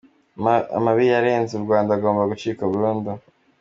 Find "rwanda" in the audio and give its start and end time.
1.65-1.91